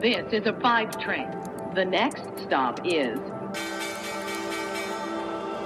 [0.00, 1.28] This is a five train.
[1.74, 3.18] The next stop is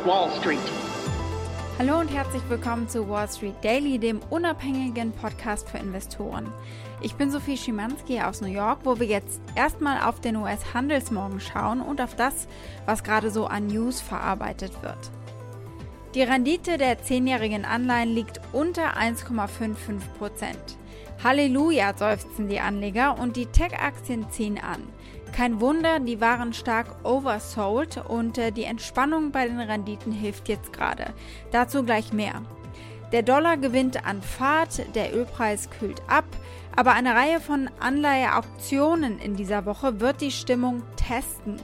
[0.05, 0.59] Wall Street.
[1.79, 6.53] Hallo und herzlich willkommen zu Wall Street Daily, dem unabhängigen Podcast für Investoren.
[7.01, 11.81] Ich bin Sophie Schimanski aus New York, wo wir jetzt erstmal auf den US-Handelsmorgen schauen
[11.81, 12.49] und auf das,
[12.87, 15.13] was gerade so an News verarbeitet wird.
[16.17, 20.77] Die Rendite der zehnjährigen Anleihen liegt unter 1,55 Prozent.
[21.23, 24.83] Halleluja, seufzen die Anleger und die Tech-Aktien ziehen an.
[25.33, 30.73] Kein Wunder, die waren stark oversold und äh, die Entspannung bei den Renditen hilft jetzt
[30.73, 31.07] gerade.
[31.51, 32.43] Dazu gleich mehr.
[33.11, 36.25] Der Dollar gewinnt an Fahrt, der Ölpreis kühlt ab,
[36.77, 41.57] aber eine Reihe von Anleiheauktionen in dieser Woche wird die Stimmung testen.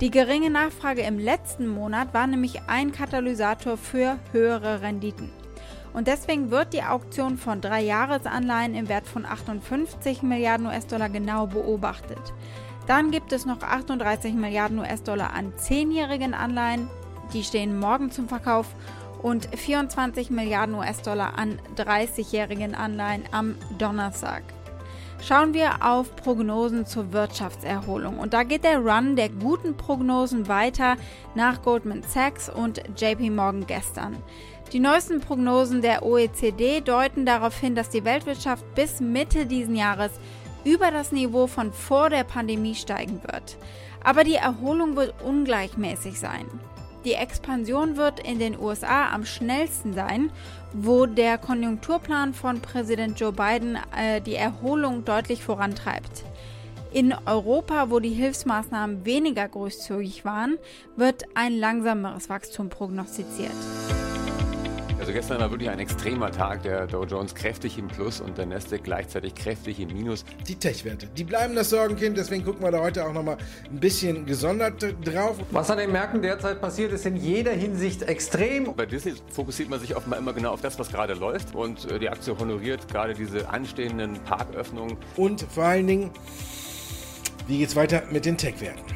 [0.00, 5.30] Die geringe Nachfrage im letzten Monat war nämlich ein Katalysator für höhere Renditen.
[5.94, 11.46] Und deswegen wird die Auktion von drei Jahresanleihen im Wert von 58 Milliarden US-Dollar genau
[11.46, 12.34] beobachtet.
[12.86, 16.90] Dann gibt es noch 38 Milliarden US-Dollar an zehnjährigen Anleihen,
[17.32, 18.66] die stehen morgen zum Verkauf
[19.22, 24.42] und 24 Milliarden US-Dollar an 30-jährigen Anleihen am Donnerstag.
[25.22, 28.18] Schauen wir auf Prognosen zur Wirtschaftserholung.
[28.18, 30.96] Und da geht der Run der guten Prognosen weiter
[31.34, 34.18] nach Goldman Sachs und JP Morgan gestern.
[34.72, 40.12] Die neuesten Prognosen der OECD deuten darauf hin, dass die Weltwirtschaft bis Mitte diesen Jahres
[40.64, 43.56] über das Niveau von vor der Pandemie steigen wird.
[44.02, 46.46] Aber die Erholung wird ungleichmäßig sein.
[47.04, 50.30] Die Expansion wird in den USA am schnellsten sein,
[50.72, 56.24] wo der Konjunkturplan von Präsident Joe Biden äh, die Erholung deutlich vorantreibt.
[56.92, 60.58] In Europa, wo die Hilfsmaßnahmen weniger großzügig waren,
[60.96, 63.52] wird ein langsameres Wachstum prognostiziert.
[65.04, 66.62] Also gestern war wirklich ein extremer Tag.
[66.62, 70.24] Der Dow Jones kräftig im Plus und der Nasdaq gleichzeitig kräftig im Minus.
[70.48, 72.16] Die Tech-Werte, die bleiben das Sorgenkind.
[72.16, 73.36] Deswegen gucken wir da heute auch nochmal
[73.70, 75.36] ein bisschen gesondert drauf.
[75.50, 78.74] Was an den Märkten derzeit passiert, ist in jeder Hinsicht extrem.
[78.74, 81.54] Bei Disney fokussiert man sich offenbar immer genau auf das, was gerade läuft.
[81.54, 84.96] Und äh, die Aktie honoriert gerade diese anstehenden Parköffnungen.
[85.16, 86.12] Und vor allen Dingen,
[87.46, 88.93] wie geht's weiter mit den Tech-Werten?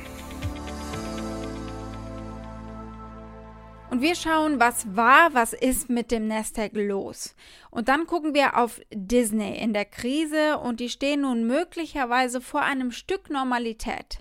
[3.98, 7.34] Und wir schauen, was war, was ist mit dem Nasdaq los.
[7.68, 12.62] Und dann gucken wir auf Disney in der Krise und die stehen nun möglicherweise vor
[12.62, 14.20] einem Stück Normalität.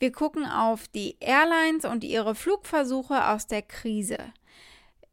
[0.00, 4.18] Wir gucken auf die Airlines und ihre Flugversuche aus der Krise.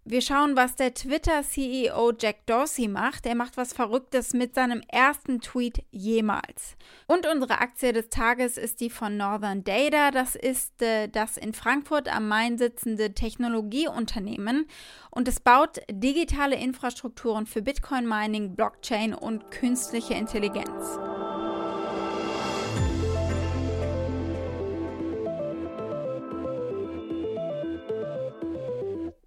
[0.06, 3.26] Wir schauen, was der Twitter-CEO Jack Dorsey macht.
[3.26, 6.76] Er macht was Verrücktes mit seinem ersten Tweet jemals.
[7.08, 10.12] Und unsere Aktie des Tages ist die von Northern Data.
[10.12, 14.66] Das ist äh, das in Frankfurt am Main sitzende Technologieunternehmen.
[15.10, 21.00] Und es baut digitale Infrastrukturen für Bitcoin-Mining, Blockchain und künstliche Intelligenz.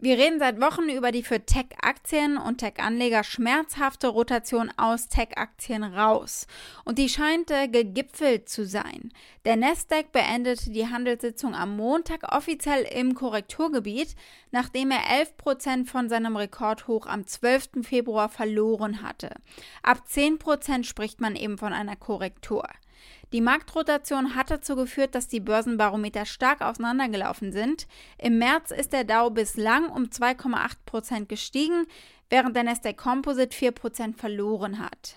[0.06, 6.46] Wir reden seit Wochen über die für Tech-Aktien und Tech-Anleger schmerzhafte Rotation aus Tech-Aktien raus.
[6.84, 9.12] Und die scheint äh, gegipfelt zu sein.
[9.44, 14.14] Der Nasdaq beendete die Handelssitzung am Montag offiziell im Korrekturgebiet,
[14.52, 17.82] nachdem er 11% von seinem Rekordhoch am 12.
[17.82, 19.30] Februar verloren hatte.
[19.82, 22.68] Ab 10% spricht man eben von einer Korrektur.
[23.32, 27.86] Die Marktrotation hat dazu geführt, dass die Börsenbarometer stark auseinandergelaufen sind.
[28.18, 31.86] Im März ist der Dow bislang um 2,8 Prozent gestiegen,
[32.30, 35.16] während der Nasdaq Composite 4 Prozent verloren hat.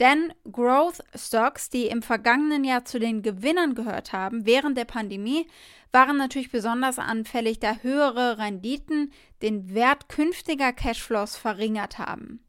[0.00, 5.46] Denn Growth Stocks, die im vergangenen Jahr zu den Gewinnern gehört haben während der Pandemie,
[5.92, 12.40] waren natürlich besonders anfällig, da höhere Renditen den Wert künftiger Cashflows verringert haben.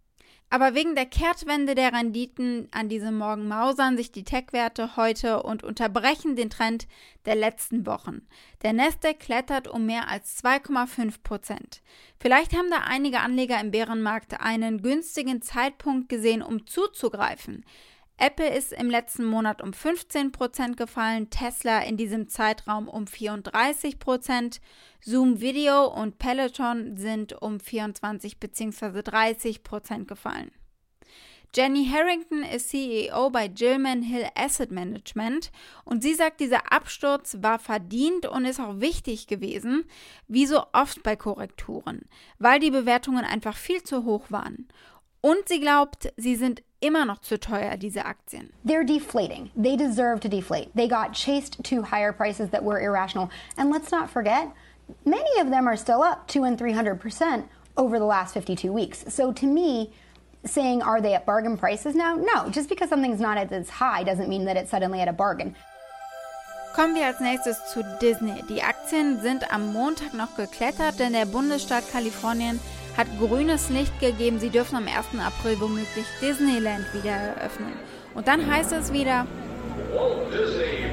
[0.49, 5.63] Aber wegen der Kehrtwende der Renditen an diesem Morgen mausern sich die Tech-Werte heute und
[5.63, 6.87] unterbrechen den Trend
[7.25, 8.27] der letzten Wochen.
[8.61, 11.81] Der Nasdaq klettert um mehr als 2,5 Prozent.
[12.19, 17.65] Vielleicht haben da einige Anleger im Bärenmarkt einen günstigen Zeitpunkt gesehen, um zuzugreifen.
[18.17, 24.59] Apple ist im letzten Monat um 15% gefallen, Tesla in diesem Zeitraum um 34%,
[25.01, 28.99] Zoom Video und Peloton sind um 24 bzw.
[28.99, 30.51] 30% gefallen.
[31.53, 35.51] Jenny Harrington ist CEO bei Gilman Hill Asset Management
[35.85, 39.85] und sie sagt, dieser Absturz war verdient und ist auch wichtig gewesen,
[40.27, 42.01] wie so oft bei Korrekturen,
[42.39, 44.67] weil die Bewertungen einfach viel zu hoch waren.
[45.21, 48.51] Und sie glaubt, sie sind immer noch zu teuer, diese Aktien.
[48.65, 49.51] They're deflating.
[49.55, 50.69] They deserve to deflate.
[50.75, 53.29] They got chased to higher prices that were irrational.
[53.57, 54.51] And let's not forget,
[55.05, 57.45] many of them are still up 2 and 300%
[57.77, 59.05] over the last 52 weeks.
[59.09, 59.91] So to me,
[60.45, 62.15] saying, are they at bargain prices now?
[62.15, 65.13] No, just because something's not at its high doesn't mean that it's suddenly at a
[65.13, 65.55] bargain.
[66.75, 68.43] Kommen wir als nächstes zu Disney.
[68.49, 72.59] Die Aktien sind am Montag noch geklettert, denn der Bundesstaat Kalifornien
[72.97, 74.39] hat grünes Licht gegeben.
[74.39, 75.19] Sie dürfen am 1.
[75.19, 77.73] April womöglich Disneyland wieder eröffnen.
[78.13, 79.27] Und dann heißt es wieder.
[79.93, 80.85] Walt Disney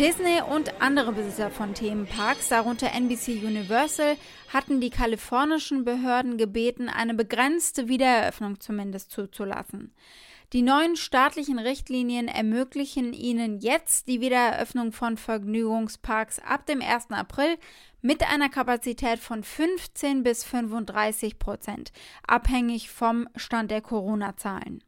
[0.00, 4.16] Disney und andere Besitzer von Themenparks, darunter NBC Universal,
[4.48, 9.92] hatten die kalifornischen Behörden gebeten, eine begrenzte Wiedereröffnung zumindest zuzulassen.
[10.52, 17.12] Die neuen staatlichen Richtlinien ermöglichen ihnen jetzt die Wiedereröffnung von Vergnügungsparks ab dem 1.
[17.12, 17.56] April
[18.02, 21.92] mit einer Kapazität von 15 bis 35 Prozent,
[22.26, 24.82] abhängig vom Stand der Corona-Zahlen.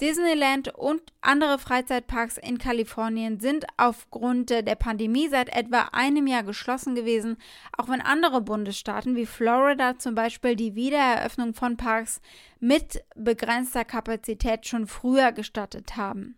[0.00, 6.96] Disneyland und andere Freizeitparks in Kalifornien sind aufgrund der Pandemie seit etwa einem Jahr geschlossen
[6.96, 7.36] gewesen,
[7.78, 12.20] auch wenn andere Bundesstaaten wie Florida zum Beispiel die Wiedereröffnung von Parks
[12.58, 16.36] mit begrenzter Kapazität schon früher gestattet haben.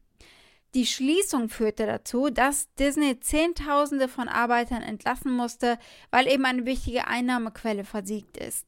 [0.75, 5.79] Die Schließung führte dazu, dass Disney Zehntausende von Arbeitern entlassen musste,
[6.11, 8.67] weil eben eine wichtige Einnahmequelle versiegt ist.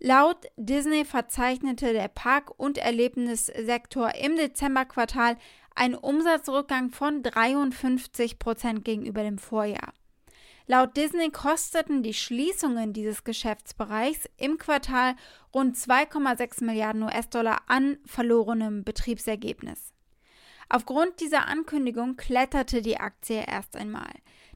[0.00, 5.36] Laut Disney verzeichnete der Park- und Erlebnissektor im Dezemberquartal
[5.74, 9.92] einen Umsatzrückgang von 53 Prozent gegenüber dem Vorjahr.
[10.66, 15.16] Laut Disney kosteten die Schließungen dieses Geschäftsbereichs im Quartal
[15.52, 19.94] rund 2,6 Milliarden US-Dollar an verlorenem Betriebsergebnis.
[20.68, 24.12] Aufgrund dieser Ankündigung kletterte die Aktie erst einmal.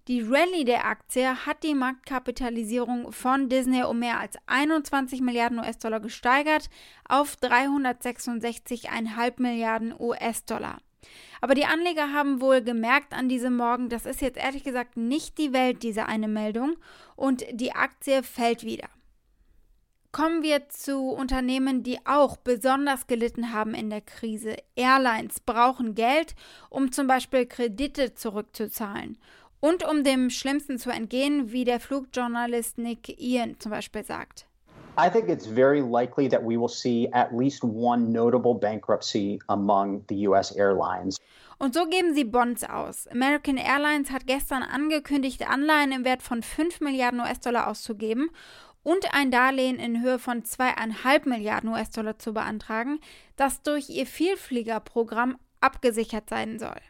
[0.08, 6.00] Die Rallye der Aktie hat die Marktkapitalisierung von Disney um mehr als 21 Milliarden US-Dollar
[6.00, 6.68] gesteigert
[7.08, 10.80] auf 366,5 Milliarden US-Dollar.
[11.40, 15.38] Aber die Anleger haben wohl gemerkt an diesem Morgen, das ist jetzt ehrlich gesagt nicht
[15.38, 16.74] die Welt, diese eine Meldung,
[17.14, 18.88] und die Aktie fällt wieder.
[20.10, 24.56] Kommen wir zu Unternehmen, die auch besonders gelitten haben in der Krise.
[24.76, 26.34] Airlines brauchen Geld,
[26.68, 29.16] um zum Beispiel Kredite zurückzuzahlen.
[29.64, 34.48] Und um dem Schlimmsten zu entgehen, wie der Flugjournalist Nick Ian zum Beispiel sagt.
[34.98, 40.04] I think it's very likely that we will see at least one notable bankruptcy among
[40.08, 41.16] the US airlines.
[41.58, 43.06] Und so geben sie Bonds aus.
[43.06, 48.30] American Airlines hat gestern angekündigt, Anleihen im Wert von 5 Milliarden US-Dollar auszugeben
[48.82, 52.98] und ein Darlehen in Höhe von 2,5 Milliarden US-Dollar zu beantragen,
[53.36, 56.80] das durch ihr Vielfliegerprogramm abgesichert sein soll.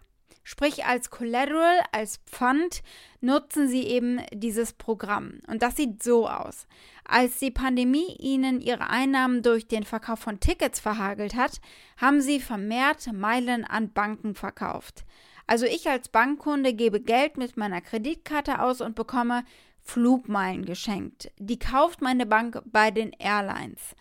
[0.45, 2.83] Sprich, als Collateral, als Pfand
[3.21, 5.41] nutzen sie eben dieses Programm.
[5.47, 6.67] Und das sieht so aus.
[7.05, 11.61] Als die Pandemie ihnen ihre Einnahmen durch den Verkauf von Tickets verhagelt hat,
[11.97, 15.05] haben sie vermehrt Meilen an Banken verkauft.
[15.47, 19.45] Also ich als Bankkunde gebe Geld mit meiner Kreditkarte aus und bekomme
[19.83, 21.31] Flugmeilen geschenkt.
[21.39, 23.95] Die kauft meine Bank bei den Airlines.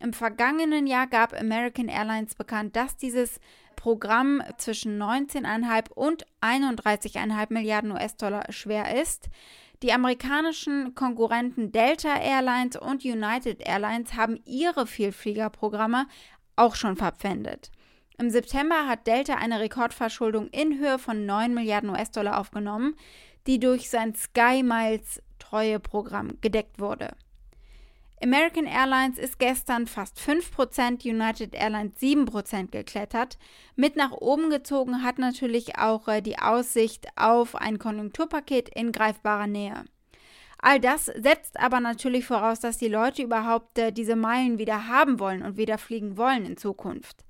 [0.00, 3.40] Im vergangenen Jahr gab American Airlines bekannt, dass dieses
[3.86, 9.28] Programm zwischen 19,5 und 31,5 Milliarden US-Dollar schwer ist.
[9.80, 16.08] Die amerikanischen Konkurrenten Delta Airlines und United Airlines haben ihre Vielfliegerprogramme
[16.56, 17.70] auch schon verpfändet.
[18.18, 22.96] Im September hat Delta eine Rekordverschuldung in Höhe von 9 Milliarden US-Dollar aufgenommen,
[23.46, 27.14] die durch sein Sky Miles Treueprogramm gedeckt wurde.
[28.22, 33.36] American Airlines ist gestern fast 5%, United Airlines 7% geklettert.
[33.74, 39.46] Mit nach oben gezogen hat natürlich auch äh, die Aussicht auf ein Konjunkturpaket in greifbarer
[39.46, 39.84] Nähe.
[40.58, 45.20] All das setzt aber natürlich voraus, dass die Leute überhaupt äh, diese Meilen wieder haben
[45.20, 47.24] wollen und wieder fliegen wollen in Zukunft.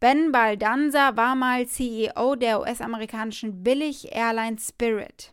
[0.00, 5.32] Ben Baldanza war mal CEO der US-amerikanischen Billig-Airline Spirit.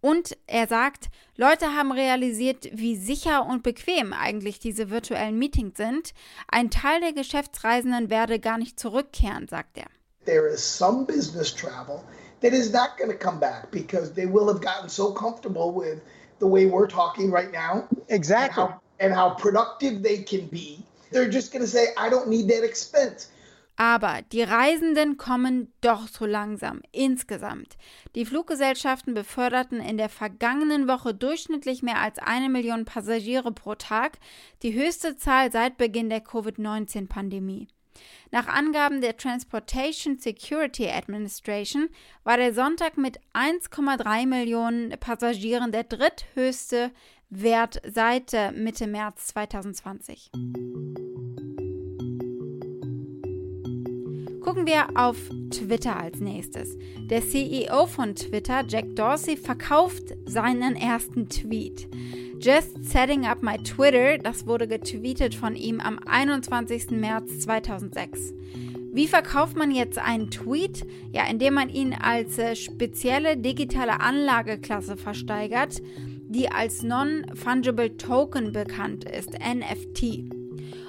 [0.00, 6.14] Und er sagt, Leute haben realisiert, wie sicher und bequem eigentlich diese virtuellen Meetings sind.
[6.48, 9.86] Ein Teil der Geschäftsreisenden werde gar nicht zurückkehren, sagt er.
[10.24, 12.02] There is some business travel
[12.40, 16.00] that is not going to come back because they will have gotten so comfortable with
[16.40, 17.84] the way we're talking right now.
[18.08, 18.62] Exactly.
[18.62, 20.84] And how, and how productive they can be.
[21.12, 23.28] They're just going to say, I don't need that expense.
[23.76, 27.76] Aber die Reisenden kommen doch so langsam insgesamt.
[28.14, 34.18] Die Fluggesellschaften beförderten in der vergangenen Woche durchschnittlich mehr als eine Million Passagiere pro Tag,
[34.62, 37.68] die höchste Zahl seit Beginn der Covid-19-Pandemie.
[38.30, 41.88] Nach Angaben der Transportation Security Administration
[42.24, 46.90] war der Sonntag mit 1,3 Millionen Passagieren der dritthöchste
[47.28, 50.30] Wert seit äh, Mitte März 2020.
[54.46, 55.16] Gucken wir auf
[55.50, 56.78] Twitter als nächstes.
[57.10, 61.88] Der CEO von Twitter, Jack Dorsey, verkauft seinen ersten Tweet.
[62.40, 66.92] Just setting up my Twitter, das wurde getweetet von ihm am 21.
[66.92, 68.34] März 2006.
[68.92, 70.86] Wie verkauft man jetzt einen Tweet?
[71.10, 75.82] Ja, indem man ihn als äh, spezielle digitale Anlageklasse versteigert,
[76.28, 80.35] die als Non-Fungible Token bekannt ist, NFT.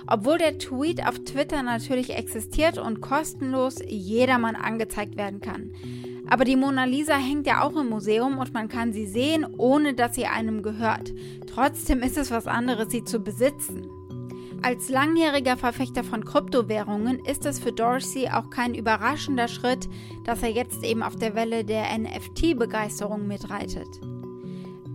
[0.08, 5.74] Obwohl der Tweet auf Twitter natürlich existiert und kostenlos jedermann angezeigt werden kann.
[6.30, 9.94] Aber die Mona Lisa hängt ja auch im Museum und man kann sie sehen, ohne
[9.94, 11.14] dass sie einem gehört.
[11.46, 13.88] Trotzdem ist es was anderes, sie zu besitzen.
[14.62, 19.88] Als langjähriger Verfechter von Kryptowährungen ist es für Dorsey auch kein überraschender Schritt,
[20.26, 23.88] dass er jetzt eben auf der Welle der NFT-Begeisterung mitreitet.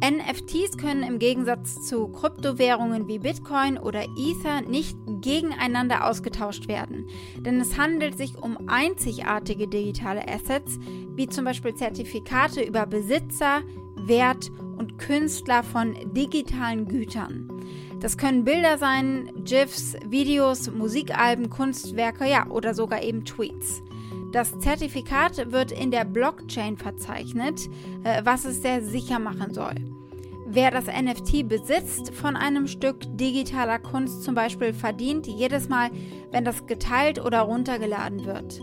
[0.02, 7.06] NFTs können im Gegensatz zu Kryptowährungen wie Bitcoin oder Ether nicht gegeneinander ausgetauscht werden,
[7.38, 10.80] denn es handelt sich um einzigartige digitale Assets,
[11.14, 13.62] wie zum Beispiel Zertifikate über Besitzer,
[13.94, 17.48] Wert und Künstler von digitalen Gütern.
[18.00, 23.80] Das können Bilder sein, GIFs, Videos, Musikalben, Kunstwerke, ja, oder sogar eben Tweets.
[24.32, 27.68] Das Zertifikat wird in der Blockchain verzeichnet,
[28.02, 29.74] äh, was es sehr sicher machen soll.
[30.46, 35.90] Wer das NFT besitzt von einem Stück digitaler Kunst zum Beispiel, verdient jedes Mal,
[36.30, 38.60] wenn das geteilt oder runtergeladen wird.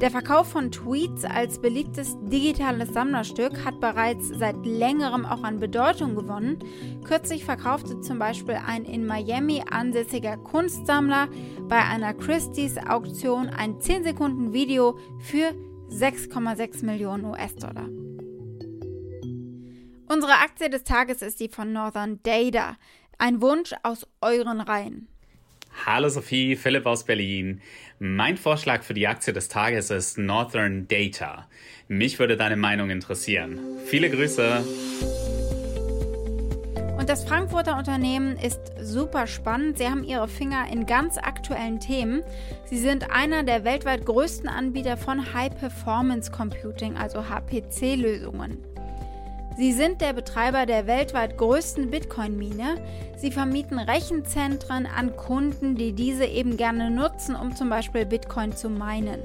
[0.00, 6.14] Der Verkauf von Tweets als beliebtes digitales Sammlerstück hat bereits seit längerem auch an Bedeutung
[6.14, 6.60] gewonnen.
[7.04, 11.26] Kürzlich verkaufte zum Beispiel ein in Miami ansässiger Kunstsammler
[11.68, 15.52] bei einer Christie's Auktion ein 10 Sekunden Video für
[15.90, 17.88] 6,6 Millionen US-Dollar.
[20.06, 22.76] Unsere Aktie des Tages ist die von Northern Data.
[23.18, 25.08] Ein Wunsch aus euren Reihen.
[25.86, 27.60] Hallo Sophie, Philipp aus Berlin.
[27.98, 31.48] Mein Vorschlag für die Aktie des Tages ist Northern Data.
[31.88, 33.58] Mich würde deine Meinung interessieren.
[33.86, 34.62] Viele Grüße.
[36.98, 39.78] Und das Frankfurter Unternehmen ist super spannend.
[39.78, 42.22] Sie haben ihre Finger in ganz aktuellen Themen.
[42.66, 48.58] Sie sind einer der weltweit größten Anbieter von High Performance Computing, also HPC-Lösungen.
[49.58, 52.76] Sie sind der Betreiber der weltweit größten Bitcoin-Mine.
[53.16, 58.70] Sie vermieten Rechenzentren an Kunden, die diese eben gerne nutzen, um zum Beispiel Bitcoin zu
[58.70, 59.18] meinen.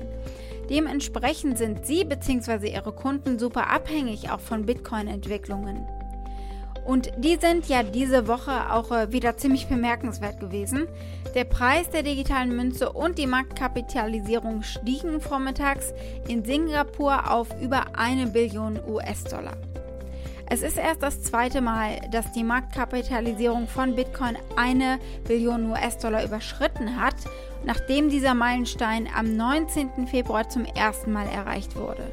[0.71, 2.73] Dementsprechend sind Sie bzw.
[2.73, 5.87] Ihre Kunden super abhängig auch von Bitcoin-Entwicklungen.
[6.83, 10.87] Und die sind ja diese Woche auch äh, wieder ziemlich bemerkenswert gewesen.
[11.35, 15.93] Der Preis der digitalen Münze und die Marktkapitalisierung stiegen vormittags
[16.27, 19.53] in Singapur auf über eine Billion US-Dollar.
[20.49, 27.01] Es ist erst das zweite Mal, dass die Marktkapitalisierung von Bitcoin eine Billion US-Dollar überschritten
[27.01, 27.15] hat,
[27.65, 30.07] nachdem dieser Meilenstein am 19.
[30.07, 32.03] Februar zum ersten Mal erreicht wurde.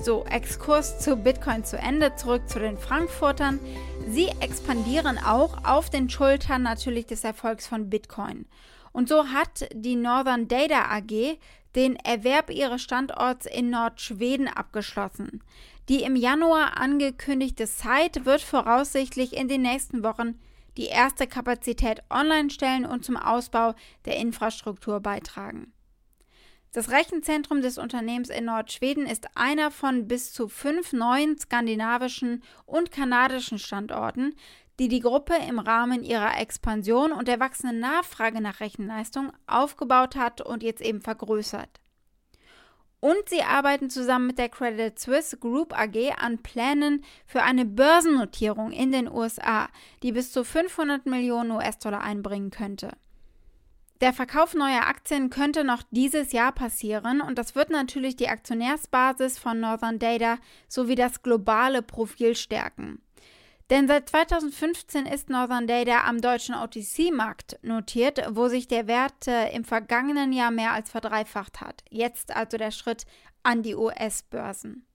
[0.00, 3.58] So, Exkurs zu Bitcoin zu Ende, zurück zu den Frankfurtern.
[4.08, 8.46] Sie expandieren auch auf den Schultern natürlich des Erfolgs von Bitcoin.
[8.92, 11.38] Und so hat die Northern Data AG
[11.74, 15.42] den Erwerb ihres Standorts in Nordschweden abgeschlossen.
[15.88, 20.38] Die im Januar angekündigte Site wird voraussichtlich in den nächsten Wochen
[20.76, 25.72] die erste Kapazität online stellen und zum Ausbau der Infrastruktur beitragen.
[26.72, 32.92] Das Rechenzentrum des Unternehmens in Nordschweden ist einer von bis zu fünf neuen skandinavischen und
[32.92, 34.34] kanadischen Standorten,
[34.78, 40.40] die die Gruppe im Rahmen ihrer Expansion und der wachsenden Nachfrage nach Rechenleistung aufgebaut hat
[40.40, 41.80] und jetzt eben vergrößert.
[43.00, 48.72] Und sie arbeiten zusammen mit der Credit Suisse Group AG an Plänen für eine Börsennotierung
[48.72, 49.68] in den USA,
[50.02, 52.90] die bis zu 500 Millionen US-Dollar einbringen könnte.
[54.00, 59.38] Der Verkauf neuer Aktien könnte noch dieses Jahr passieren und das wird natürlich die Aktionärsbasis
[59.38, 63.00] von Northern Data sowie das globale Profil stärken.
[63.70, 69.50] Denn seit 2015 ist Northern Data am deutschen OTC-Markt notiert, wo sich der Wert äh,
[69.50, 71.84] im vergangenen Jahr mehr als verdreifacht hat.
[71.90, 73.04] Jetzt also der Schritt
[73.42, 74.86] an die US-Börsen.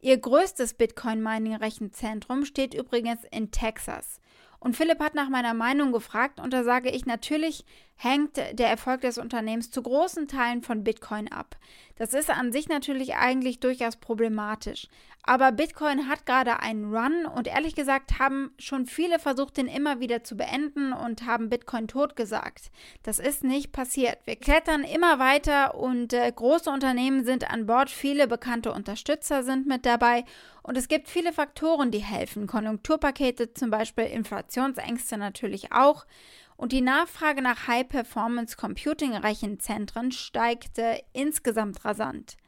[0.00, 4.20] Ihr größtes Bitcoin-Mining-Rechenzentrum steht übrigens in Texas.
[4.58, 7.64] Und Philipp hat nach meiner Meinung gefragt und da sage ich natürlich,
[7.96, 11.56] hängt der Erfolg des Unternehmens zu großen Teilen von Bitcoin ab.
[11.96, 14.88] Das ist an sich natürlich eigentlich durchaus problematisch.
[15.28, 19.98] Aber Bitcoin hat gerade einen Run und ehrlich gesagt haben schon viele versucht, den immer
[19.98, 22.70] wieder zu beenden und haben Bitcoin totgesagt.
[23.02, 24.18] Das ist nicht passiert.
[24.24, 29.66] Wir klettern immer weiter und äh, große Unternehmen sind an Bord, viele bekannte Unterstützer sind
[29.66, 30.24] mit dabei
[30.62, 32.46] und es gibt viele Faktoren, die helfen.
[32.46, 36.06] Konjunkturpakete zum Beispiel, Inflationsängste natürlich auch.
[36.56, 42.38] Und die Nachfrage nach High-Performance-Computing-Rechenzentren steigte insgesamt rasant.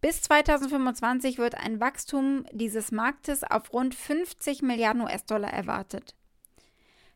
[0.00, 6.14] Bis 2025 wird ein Wachstum dieses Marktes auf rund 50 Milliarden US-Dollar erwartet.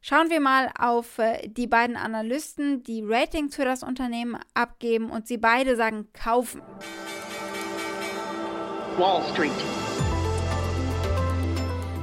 [0.00, 5.26] Schauen wir mal auf äh, die beiden Analysten, die Ratings für das Unternehmen abgeben und
[5.26, 6.62] sie beide sagen kaufen.
[8.96, 9.87] Wall Street.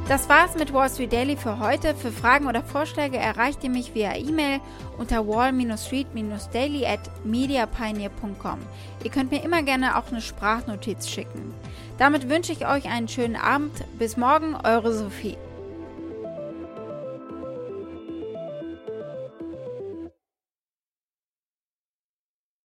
[0.07, 1.95] Das war's mit Wall Street Daily für heute.
[1.95, 4.59] Für Fragen oder Vorschläge erreicht ihr mich via E-Mail
[4.99, 8.59] unter wall-street-daily at mediapioneer.com.
[9.03, 11.55] Ihr könnt mir immer gerne auch eine Sprachnotiz schicken.
[11.97, 13.83] Damit wünsche ich euch einen schönen Abend.
[13.97, 15.37] Bis morgen, eure Sophie.